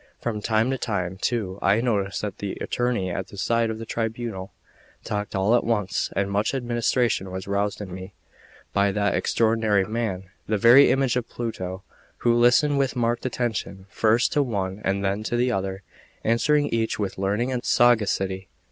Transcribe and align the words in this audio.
From 0.19 0.41
time 0.41 0.71
to 0.71 0.79
time, 0.79 1.17
too, 1.17 1.59
I 1.61 1.79
noticed 1.79 2.23
that 2.23 2.39
the 2.39 2.53
attorneys 2.59 3.13
at 3.13 3.27
the 3.27 3.37
side 3.37 3.69
of 3.69 3.77
the 3.77 3.85
tribunal 3.85 4.51
talked 5.03 5.35
all 5.35 5.53
at 5.53 5.63
once: 5.63 6.09
and 6.15 6.31
much 6.31 6.55
admiration 6.55 7.29
was 7.29 7.47
roused 7.47 7.81
in 7.81 7.93
me 7.93 8.15
by 8.73 8.91
that 8.93 9.13
extraordinary 9.13 9.85
man, 9.85 10.31
the 10.47 10.57
very 10.57 10.89
image 10.89 11.15
of 11.17 11.29
Pluto, 11.29 11.83
who 12.17 12.33
listened 12.33 12.79
with 12.79 12.95
marked 12.95 13.27
attention 13.27 13.85
first 13.91 14.33
to 14.33 14.41
one 14.41 14.81
and 14.83 15.05
then 15.05 15.21
to 15.21 15.35
the 15.37 15.51
other, 15.51 15.83
answering 16.23 16.65
each 16.69 16.97
with 16.97 17.19
learning 17.19 17.51
and 17.51 17.63
sagacity. 17.63 18.47